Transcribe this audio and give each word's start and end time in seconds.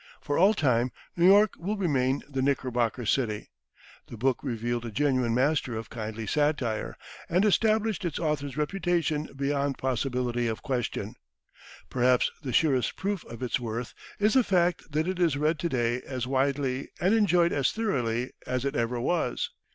For 0.19 0.35
all 0.35 0.55
time, 0.55 0.91
New 1.15 1.27
York 1.27 1.53
will 1.59 1.77
remain 1.77 2.23
the 2.27 2.41
Knickerbocker 2.41 3.05
City. 3.05 3.51
The 4.07 4.17
book 4.17 4.39
revealed 4.41 4.83
a 4.83 4.89
genuine 4.89 5.35
master 5.35 5.77
of 5.77 5.91
kindly 5.91 6.25
satire, 6.25 6.97
and 7.29 7.45
established 7.45 8.03
its 8.03 8.17
author's 8.17 8.57
reputation 8.57 9.29
beyond 9.35 9.77
possibility 9.77 10.47
of 10.47 10.63
question. 10.63 11.13
Perhaps 11.91 12.31
the 12.41 12.51
surest 12.51 12.95
proof 12.95 13.23
of 13.25 13.43
its 13.43 13.59
worth 13.59 13.93
is 14.17 14.33
the 14.33 14.43
fact 14.43 14.91
that 14.91 15.07
it 15.07 15.19
is 15.19 15.37
read 15.37 15.59
to 15.59 15.69
day 15.69 16.01
as 16.01 16.25
widely 16.25 16.89
and 16.99 17.13
enjoyed 17.13 17.53
as 17.53 17.71
thoroughly 17.71 18.31
as 18.47 18.65
it 18.65 18.75
ever 18.75 18.99
was. 18.99 19.51